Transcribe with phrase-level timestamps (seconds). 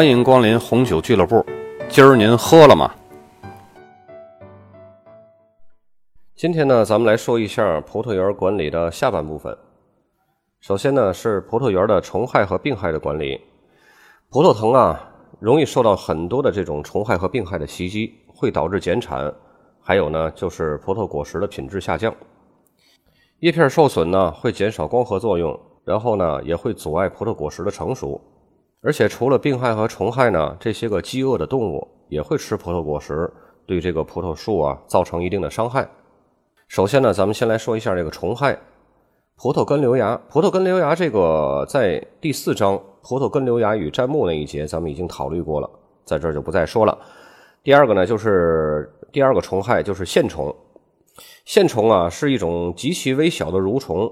[0.00, 1.44] 欢迎光临红酒俱乐部。
[1.90, 2.90] 今儿您喝了吗？
[6.34, 9.54] 今天呢，咱们来说一下葡萄园管理的下半部分。
[10.60, 13.38] 首先呢，是葡萄园的虫害和病害的管理。
[14.30, 14.98] 葡萄藤啊，
[15.38, 19.30] 容易受到很多的这种虫害和病害的袭击，会导致减产。
[19.82, 22.10] 还有呢，就是葡萄果实的品质下降。
[23.40, 28.18] 叶片受损呢，会减少光合作用，然后呢，也会阻碍葡萄果实的成熟。
[28.82, 33.30] 而且除了病害和虫害呢，这些个饥饿的动物也会吃葡萄果实，
[33.66, 35.86] 对这个葡萄树啊造成一定的伤害。
[36.66, 38.58] 首先呢，咱们先来说一下这个虫害，
[39.36, 40.16] 葡萄根瘤芽。
[40.30, 45.68] 葡萄根瘤芽这个在第四章葡萄根瘤芽与砧木那一节咱们已经考虑过了，
[46.06, 46.98] 在这儿就不再说了。
[47.62, 50.54] 第二个呢，就是第二个虫害就是线虫。
[51.44, 54.10] 线虫啊是一种极其微小的蠕虫，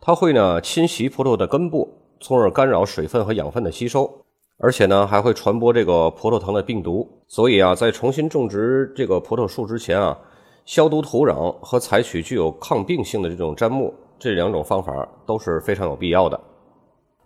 [0.00, 1.94] 它会呢侵袭葡萄的根部。
[2.20, 4.10] 从而干扰水分和养分的吸收，
[4.58, 7.08] 而且呢还会传播这个葡萄藤的病毒。
[7.26, 10.18] 所以啊，在重新种植这个葡萄树之前啊，
[10.64, 16.40] 消毒土壤和采取具有抗病性的这种砧木，这两种方法都是非常有必要的。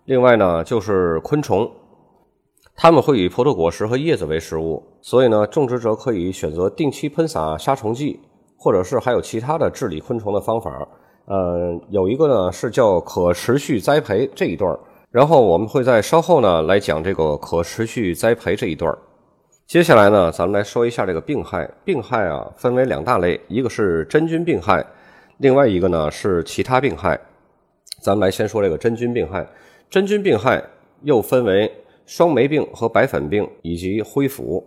[0.05, 1.69] 另外呢，就是昆虫，
[2.75, 8.19] 它们会以葡萄果实和叶子为食物，所以呢，种植者可以选择定期喷洒杀虫剂，
[8.57, 10.87] 或者是还有其他的治理昆虫的方法。
[11.25, 14.77] 呃，有一个呢是叫可持续栽培这一段
[15.09, 18.93] 然后我们会在稍后呢来讲这个可持续栽培这一段
[19.65, 21.67] 接下来呢，咱们来说一下这个病害。
[21.85, 24.85] 病害啊分为两大类，一个是真菌病害，
[25.37, 27.19] 另外一个呢是其他病害。
[28.01, 29.47] 咱们来先说这个真菌病害。
[29.89, 30.61] 真菌病害
[31.03, 31.71] 又分为
[32.05, 34.63] 双霉病和白粉病以及灰腐。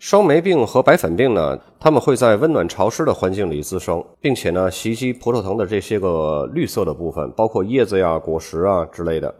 [0.00, 9.32] 霜霉病和白粉病呢，它们会在温暖潮湿的环境里滋生，并且呢袭击葡萄藤的这些个绿色的部分，包括叶子呀、果实啊之类的。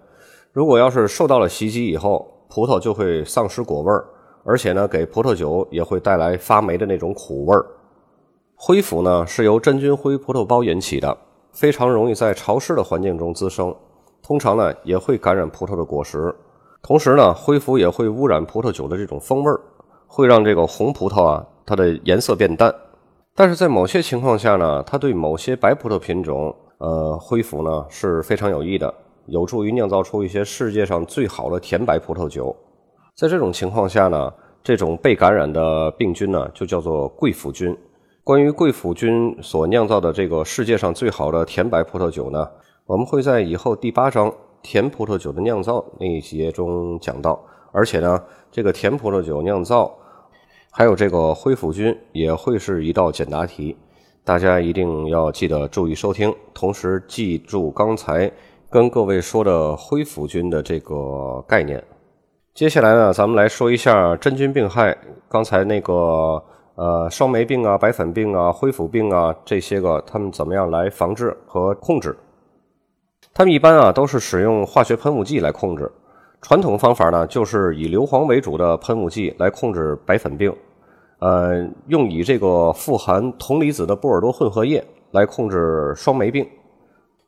[0.53, 4.05] 如果要是受到了袭击以后，葡萄就会丧失果味儿，
[4.45, 7.65] 而且呢给葡萄酒也会带来发霉的那种苦味儿。
[8.55, 11.17] 灰腐呢是由真菌灰葡萄孢引起的，
[11.53, 13.75] 非常容易在潮湿的环境中滋生，
[14.23, 16.35] 通常呢也会感染葡萄的果实，
[16.83, 19.59] 同时呢灰腐也会污染葡萄酒的这种风味儿。
[20.13, 22.75] 会让这个红葡萄啊，它的颜色变淡，
[23.37, 28.93] 但是在某些情况下呢，它对某些白葡萄品种，呃，恢复呢是非常有益的，
[29.27, 32.55] 有助于酿造出一些世界上最好的甜白葡萄酒。
[33.15, 34.33] 在这种情况下呢，
[34.65, 37.77] 这种被感染的病菌呢就叫做贵腐菌。
[38.25, 42.49] 关于贵腐菌所酿造的这个世界上最好的甜白葡萄酒呢，
[42.85, 47.41] 我们会在以后第八章甜葡萄酒的酿造那一节中讲到，
[47.73, 49.95] 而且呢，这个甜葡萄酒酿造。
[50.73, 53.77] 还有这个灰腐菌也会是一道简答题，
[54.25, 58.31] 大家一定要记得注意收听，同时记住刚才
[58.71, 61.83] 跟各位说的灰腐菌的这个概念。
[62.55, 64.97] 接下来呢，咱们来说一下真菌病害。
[65.29, 66.41] 刚才那个
[66.77, 72.17] 呃双霉病啊、白粉病啊、灰腐病啊这些个，他们怎么样来防治和控制？
[73.35, 75.91] 他们一般啊都是使用化学喷雾剂来控制。
[76.43, 80.55] 传统方法呢，就是以硫磺为主的喷雾剂来控制白粉病，
[81.19, 86.47] 呃，用以这个富含铜离子的波尔多混合液来控制双霉病。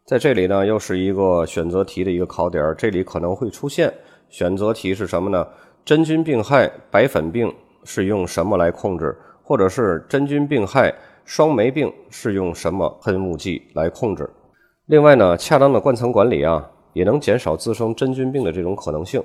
[0.07, 3.93] 在这里呢，又是一个选择题的一个考点，这里可能会出现
[4.31, 5.47] 选择题是什么呢？
[5.85, 7.53] 真菌病害白粉病
[7.85, 9.17] 是用什么来控制？
[9.45, 14.29] 或者是真菌病害双霉病是用什么喷雾剂来控制？
[14.87, 16.71] 另外呢，恰当的灌层管理啊。
[16.93, 19.23] 也能减少滋生真菌病的这种可能性。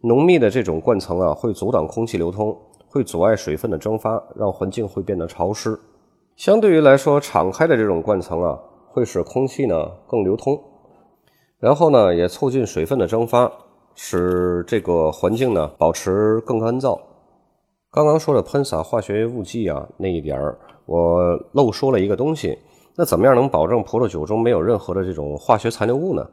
[0.00, 2.56] 浓密的这种灌层啊，会阻挡空气流通，
[2.88, 5.78] 会阻碍水分的蒸发，让环境会变得潮湿。
[6.36, 10.56] 相对于来说，敞开的这种灌层啊，会使空气呢更流通，
[11.58, 13.50] 然后呢也促进水分的蒸发，
[13.96, 16.96] 使这个环境呢保持更干燥。
[17.90, 20.56] 刚刚说的喷洒化学物剂啊那一点儿，
[20.86, 22.56] 我漏说了一个东西。
[22.94, 26.24] 那怎么样能保证葡萄酒中没有任何的这种化学残留物呢？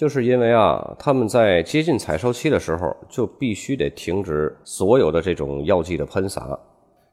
[0.00, 6.58] 就是因为啊，他们在接近采收期的时候，就必须得停止所有的这种药剂的喷洒，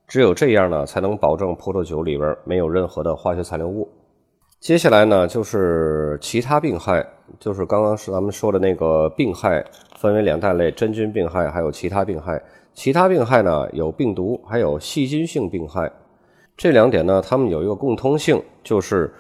[0.08, 3.90] 只有这样呢，才能保证葡萄酒里边没有任何的化学残留物。
[4.62, 7.06] 接下来呢，就是其他病害，
[7.38, 9.62] 就是刚刚是咱们说的那个病害，
[9.98, 12.42] 分为两大类：真菌病害，还有其他病害。
[12.74, 15.92] 其他病害呢，有病毒，还有细菌性病害。
[16.56, 19.14] 这两点呢，它们有一个共通性，就是。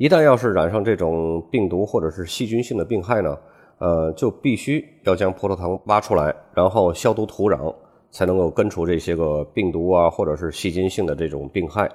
[0.00, 3.36] 一旦要是染上这种病毒或者是细菌性的病害呢，
[3.80, 7.74] 呃，就必须要将葡萄藤挖出来，然后消毒土壤，
[8.10, 11.86] 才能够根除这些个病毒啊或者是细菌性的这种病害。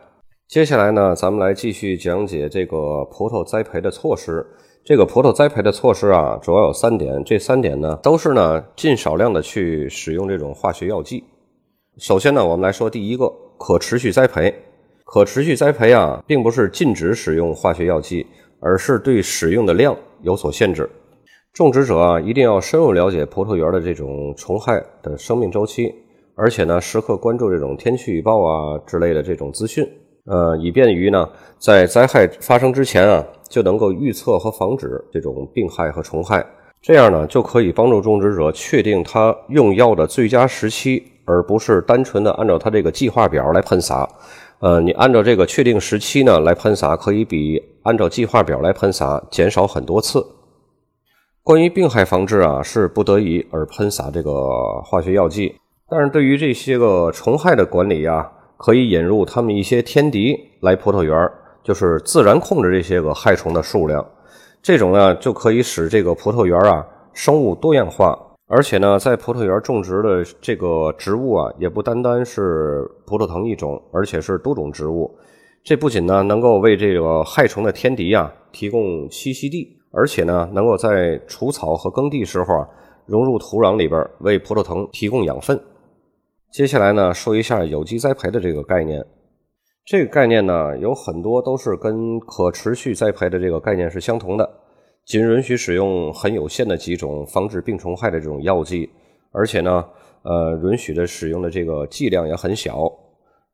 [0.48, 4.46] 接下来呢，咱们来继续讲解这个葡萄栽培的措施。
[4.84, 7.24] 这个葡萄栽培的措施啊，主要有三点。
[7.24, 11.24] 这三点呢，都是呢尽少量的去使用这种化学药剂。
[11.98, 14.54] 首先呢，我们来说第一个，可持续栽培。
[15.06, 18.26] 可持续栽培啊，并不是禁止使用化学药剂，
[18.60, 20.90] 而是对使用的量有所限制。
[21.54, 25.94] 种植者啊，一定要深入了解葡萄园的这种虫害的生命周期，
[26.36, 29.88] 而且呢，时刻关注这种天气预报啊之类的这种资讯，
[30.26, 31.30] 呃，以便于呢，
[31.60, 36.44] 在灾害发生之前啊，就能够预测和防止这种病害和虫害。
[36.82, 44.10] 这样呢，就可以帮助种植者确定他用药的最佳时期，而不是单纯的按照他这个计划表来喷洒。
[44.60, 50.26] 呃，你按照这个确定时期呢来喷洒，可以比按照计划表来喷洒减少很多次。
[51.44, 55.56] 关于病害防治啊，是不得已而喷洒这个化学药剂。
[55.88, 61.30] 但是对于这些个虫害的管理啊，可以引入他们一些天敌来葡萄园，
[61.64, 64.04] 就是自然控制这些个害虫的数量。
[64.64, 68.18] 这种呢，就可以使这个葡萄园啊生物多样化。
[68.48, 75.18] 而且呢，在葡萄园种植的这个植物啊，也不单单是葡萄藤一种，而且是多种植物。
[75.64, 79.76] 这不仅呢能够为这个害虫的天敌啊提供栖息地。
[79.98, 82.68] 而且呢，能够在除草和耕地时候啊，
[83.06, 85.58] 融入土壤里边，为葡萄藤提供养分。
[86.52, 89.06] 接下来呢，说一下有机栽培的这个概念。
[89.86, 94.50] 这个概念呢，有很多都是跟可持续栽培的这个概念是相同的，
[95.06, 98.90] 仅允许使用很有限的几种防治病虫害的这种药剂，
[99.32, 99.86] 而且呢，
[100.24, 102.92] 呃，允许的使用的这个剂量也很小。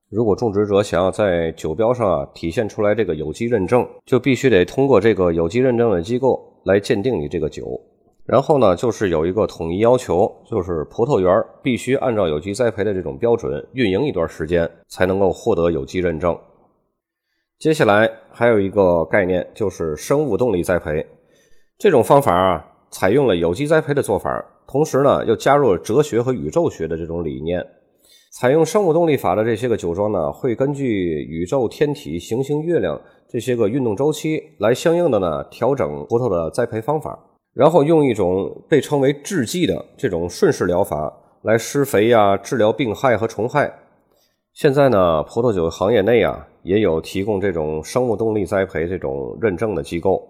[0.10, 7.80] 如果种植者想要在酒标上啊体现出来这个有机认证，就必须得通过这个有机认证的机构来鉴定你这个酒。
[8.26, 16.38] 然后呢，就是有一个统一要求，就是葡萄园必须按照有机栽培的这种标准运营一段时间，才能够获得有机认证。
[17.60, 21.06] 接下来还有一个概念，就是生物动力栽培。
[21.82, 24.30] 这种方法啊，采用了有机栽培的做法，
[24.68, 27.60] 同时呢，又加入了哲学和宇宙学的这种理念。
[28.32, 30.86] 采用生物动力法的这些个酒庄呢，会根据
[31.24, 37.18] 宇宙、天体、行星、月亮这些个运动周期来相应的呢调整葡萄的栽培方法，
[37.56, 41.12] 然后用一种被称为制剂的这种顺势疗法
[41.42, 43.74] 来施肥呀、治疗病害和虫害。
[44.54, 50.28] 现在呢，葡萄酒行业内啊也有提供这种生物动力栽培这种认证的机构。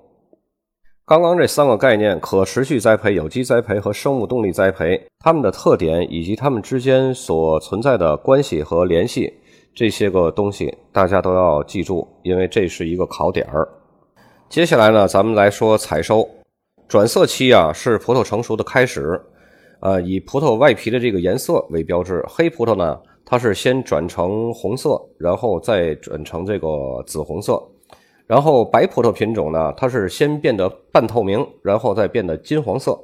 [1.03, 9.33] 刚刚这三个概念——可持续栽培、有机栽培和生物动力栽培，它们的特点以及它们之间所存在的关系和联系，
[9.73, 13.67] 这些个东西大家都要记住，因为这是一个考点儿。
[14.47, 16.27] 接下来呢，咱们来说采收。
[16.87, 19.19] 转色期啊，是葡萄成熟的开始。
[19.81, 22.23] 呃，以葡萄外皮的这个颜色为标志。
[22.29, 26.67] 黑葡萄呢，它是先转成红色，然后再转成这个
[27.07, 27.61] 紫红色。
[28.31, 32.97] 然后白葡萄品种呢，它是先变得半透明，然后再变得金黄色。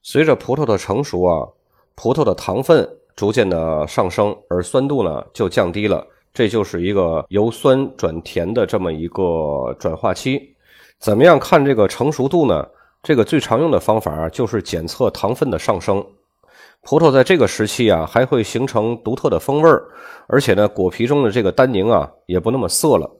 [0.00, 1.48] 随着葡萄的成熟啊，
[1.96, 6.06] 葡萄的糖分逐渐的上升，而酸度呢就降低了。
[6.32, 10.40] 这就是一个由酸转甜的这么一个转化期。
[11.00, 12.64] 怎么样看这个成熟度呢？
[13.02, 16.00] 这个最常用的方法就是检测糖分的上升。
[16.82, 19.82] 葡萄在这个时期啊，还会形成独特的风味儿，
[20.28, 23.10] 而且呢，果皮中的这个单宁啊，也不那么涩了。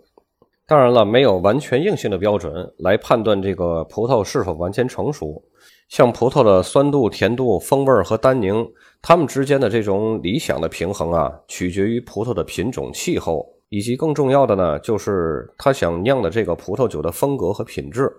[0.66, 5.42] 当然了，没有完全硬性的标准来判断这个葡萄是否完全成熟。
[5.88, 8.66] 像葡萄的酸度、甜度、风味和单宁，
[9.02, 18.11] 它们之间的这种理想的平衡啊，取决于葡萄的品种、气候，以及更重要的呢，就是他想酿的这个葡萄酒的风格和品质。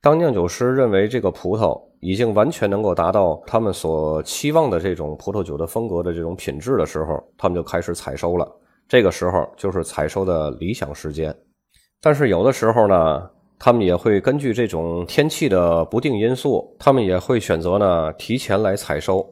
[0.00, 8.48] 当酿酒师认为这个葡萄已经完全能够达到他们所期望的这种葡萄酒的风格的这种品质的时候，他们就开始采收了。
[8.88, 11.34] 这个时候就是采收的理想时间。
[12.04, 13.30] 但是有的时候呢，
[13.60, 19.24] 他们也会根据这种天气的不定因素，他们也会选择呢提前来采收，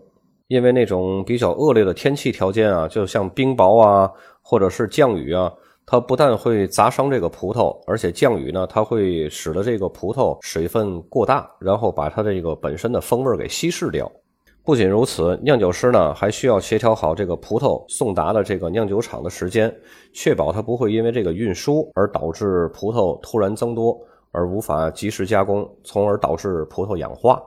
[0.47, 4.09] 因为那种比较恶劣的天气条件啊，就像冰雹啊，
[4.41, 5.53] 或者是降雨啊，
[5.85, 14.09] 它不但会砸伤这个葡萄，而且降雨呢，它会使得这个葡萄水分过大，然后把它这个本身的风味给稀释掉。
[14.71, 19.75] 不仅如此，酿酒师呢还需要协调好这个葡萄送达的这个酿酒厂的时间，
[20.13, 24.01] 确保它不会因为这个运输而导致葡萄突然增多
[24.31, 27.43] 而无法及时加工，从而导致葡萄氧化。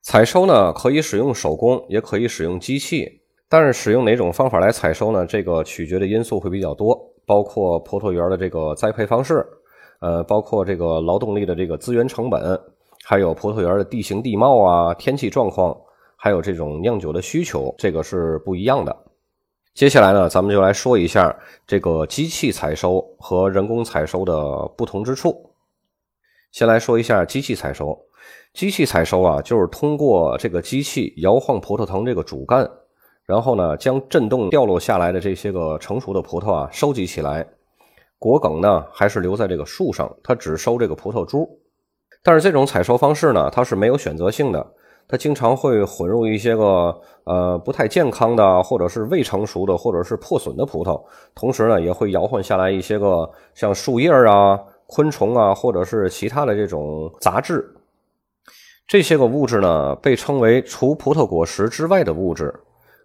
[0.00, 5.26] 采收呢可以使用手工，也可以使用机器，但是使用哪种方法来采收呢？
[5.26, 9.46] 这个取决的因素会比较多，包括葡萄园的这个栽培方式，
[10.00, 12.58] 呃，包括这个劳动力的这个资源成本，
[13.04, 15.78] 还有葡萄园的地形地貌啊、天气状况。
[16.16, 18.96] 还有这种酿酒的需求，这个是不一样的。
[19.74, 25.50] 接下来呢，咱们就来说一下这个机器采收和人工采收的不同之处。
[26.50, 27.96] 先来说一下机器采收。
[28.54, 32.66] 机器采收啊，就是通过这个机器摇晃葡萄藤这个主干，
[33.26, 37.46] 然后呢，将震动掉落下来的这些个成熟的葡萄啊收集起来。
[38.18, 41.60] 果梗呢，还是留在这个树上，它只收这个葡萄珠。
[42.22, 44.66] 但是这种采收方式呢，它是没有选择性的，
[45.08, 51.00] 它经常会混入一些个呃不太健康的，或者是未成熟的，或者是破损的葡萄。
[51.34, 57.72] 同时呢，也会摇晃下来一些个像树叶啊、昆虫啊，或者是其他的这种杂质。
[58.88, 62.54] 这些个物质呢，被称为除葡萄果实之外的物质。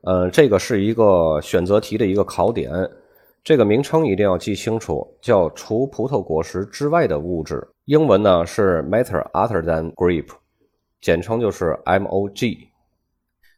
[0.03, 2.71] 呃，这个是一个选择题的一个考点，
[3.43, 7.67] 这个名称一定要记清楚，叫除葡萄果实之外的物质。
[7.85, 10.29] 英文呢是 matter other than grape，
[11.01, 12.67] 简称就是 MOG。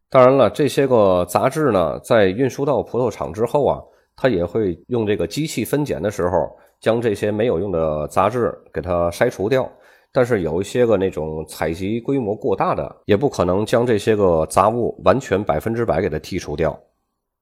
[0.09, 3.81] 当然了，这些个杂质呢，在运输到葡萄厂之后啊，
[4.15, 9.69] 它也会用这个机器分拣的时候，将这些没有用的杂质给它筛除掉。
[10.11, 16.79] 但是有一些个那种采集规模过大的，也不可能将这些个杂物完全百分之百给它剔除掉。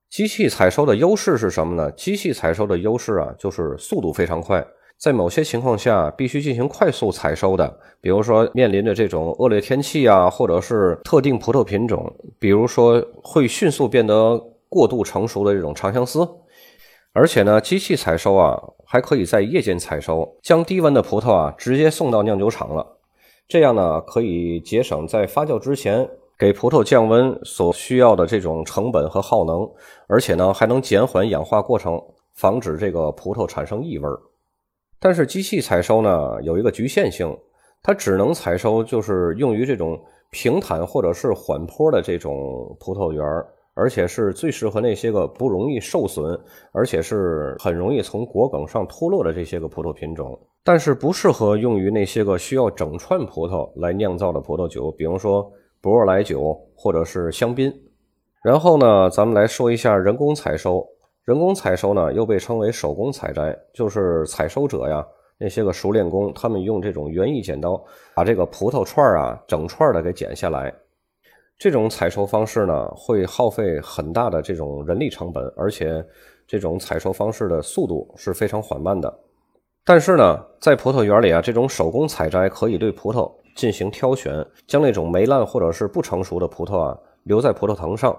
[0.10, 1.92] 机器采收的优势是什么呢？
[1.92, 4.66] 机器采收的优势啊，就是速度非常快。
[5.02, 12.06] 在某些情况下，必须进行快速采收的，比如说面临着这种恶劣天气啊，或者是特定葡萄品种，
[12.38, 14.40] 比如说会迅速变得
[14.70, 16.30] 过度成熟的这种长相思。
[17.14, 22.86] 而且呢，机器采收啊，还可以在夜间采收，将低温的葡萄啊直接送到酿酒厂了。
[23.48, 29.68] 这样呢，可以节省在发酵之前给葡萄降温所需要的这种成本和耗能，
[30.06, 32.00] 而且呢，还能减缓氧化过程，
[32.36, 34.08] 防止这个葡萄产生异味。
[35.02, 37.38] 但是机器采收呢，有一个局限性，
[37.84, 42.34] 它只能采收就是用于这种平坦或者是缓坡的这种
[42.80, 43.46] 葡萄园儿。
[43.74, 46.38] 而且是最适合那些个不容易受损，
[46.74, 57.74] 而且是很容易从果梗上脱落的这些个葡萄品种，但是不适合用于那些个需要整串葡萄来酿造的葡萄酒，比如说博若莱酒或者是香槟。
[58.44, 60.86] 然后呢，咱们来说一下人工采收。
[61.26, 65.06] 人工采收呢，又被称为手工采摘，就是采收者呀，
[65.38, 67.80] 那些个熟练工，他们用这种园艺剪刀
[68.16, 70.74] 把这个葡萄串啊整串的给剪下来。
[71.60, 76.04] 这种采收方式呢，会耗费很大的这种人力成本，而且
[76.48, 79.20] 这种采收方式的速度是非常缓慢的。
[79.86, 88.18] 但是呢，在葡萄园里啊，这种手工采摘可以对葡萄进行挑选，将那种霉烂或者是不成熟的葡萄啊留在葡萄藤上。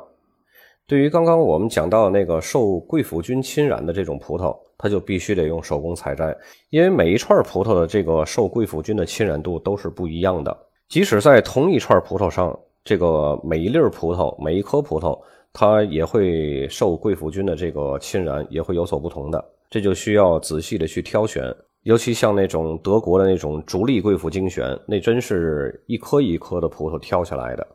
[0.93, 6.37] 对于刚刚我们讲到那个受贵腐菌侵染的这种葡萄，它就必须得用手工采摘，
[6.69, 10.55] 因为每一串葡萄的这个受贵腐菌的侵染度都是不一样的，
[10.91, 12.55] 即使在同一串葡萄上。
[12.85, 15.19] 这个每一粒葡萄，每一颗葡萄，
[15.51, 19.43] 它也会受贵腐菌的这个侵染，也会有所不同的。
[19.71, 21.43] 这就需要仔细的去挑选，
[21.85, 27.67] 尤其像那种德国的那种逐利贵腐精选，那真是一颗一颗的葡萄挑下来的。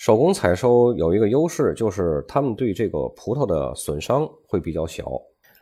[0.00, 5.04] 手工采收有一个优势，就是他们对这个葡萄的损伤会比较小。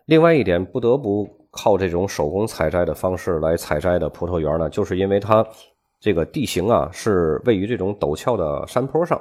[0.05, 5.45] 另外一点，不得不靠这种手工采摘的方式来采摘的葡萄园呢，就是因为它。
[6.01, 9.21] 这个地形啊，是位于这种陡峭的山坡上，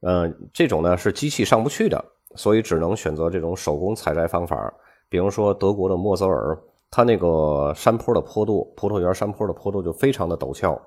[0.00, 2.02] 嗯，这种呢是机器上不去的，
[2.36, 4.72] 所以只能选择这种手工采摘方法。
[5.10, 6.58] 比如说德国的莫泽尔，
[6.90, 10.80] 它那个山坡的坡度，葡萄园山坡的坡度就非常的陡峭。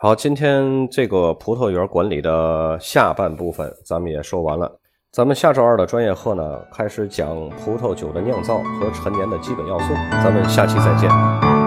[0.00, 4.78] 好，今天这个葡萄园管理的下半部分咱们也说完了，
[5.10, 7.26] 咱们下周二的专业课呢，开始讲
[7.64, 11.57] 葡萄酒的酿造和陈年的基本要素，咱们下期再见。